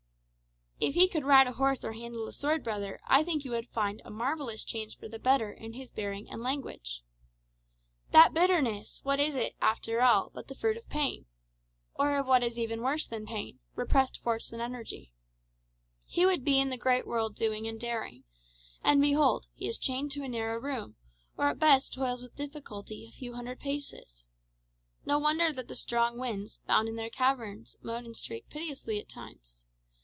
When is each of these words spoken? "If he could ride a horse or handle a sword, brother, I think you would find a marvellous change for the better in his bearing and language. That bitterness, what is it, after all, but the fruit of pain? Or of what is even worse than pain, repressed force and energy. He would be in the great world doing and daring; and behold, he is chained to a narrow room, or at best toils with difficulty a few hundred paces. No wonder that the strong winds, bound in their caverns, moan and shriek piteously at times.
"If 0.83 0.95
he 0.95 1.07
could 1.07 1.23
ride 1.25 1.45
a 1.45 1.51
horse 1.51 1.85
or 1.85 1.93
handle 1.93 2.25
a 2.25 2.31
sword, 2.31 2.63
brother, 2.63 2.99
I 3.07 3.23
think 3.23 3.45
you 3.45 3.51
would 3.51 3.69
find 3.69 4.01
a 4.03 4.09
marvellous 4.09 4.63
change 4.63 4.97
for 4.97 5.07
the 5.07 5.19
better 5.19 5.51
in 5.51 5.73
his 5.73 5.91
bearing 5.91 6.27
and 6.27 6.41
language. 6.41 7.03
That 8.09 8.33
bitterness, 8.33 8.99
what 9.03 9.19
is 9.19 9.35
it, 9.35 9.53
after 9.61 10.01
all, 10.01 10.31
but 10.33 10.47
the 10.47 10.55
fruit 10.55 10.77
of 10.77 10.89
pain? 10.89 11.27
Or 11.93 12.17
of 12.17 12.25
what 12.25 12.41
is 12.41 12.57
even 12.57 12.81
worse 12.81 13.05
than 13.05 13.27
pain, 13.27 13.59
repressed 13.75 14.21
force 14.23 14.51
and 14.51 14.59
energy. 14.59 15.13
He 16.07 16.25
would 16.25 16.43
be 16.43 16.59
in 16.59 16.71
the 16.71 16.77
great 16.79 17.05
world 17.05 17.35
doing 17.35 17.67
and 17.67 17.79
daring; 17.79 18.23
and 18.83 18.99
behold, 18.99 19.45
he 19.53 19.67
is 19.67 19.77
chained 19.77 20.09
to 20.13 20.23
a 20.23 20.27
narrow 20.27 20.57
room, 20.59 20.95
or 21.37 21.45
at 21.49 21.59
best 21.59 21.93
toils 21.93 22.23
with 22.23 22.35
difficulty 22.35 23.05
a 23.07 23.11
few 23.15 23.35
hundred 23.35 23.59
paces. 23.59 24.25
No 25.05 25.19
wonder 25.19 25.53
that 25.53 25.67
the 25.67 25.75
strong 25.75 26.17
winds, 26.17 26.57
bound 26.65 26.89
in 26.89 26.95
their 26.95 27.11
caverns, 27.11 27.77
moan 27.83 28.03
and 28.03 28.17
shriek 28.17 28.49
piteously 28.49 28.99
at 28.99 29.07
times. 29.07 29.63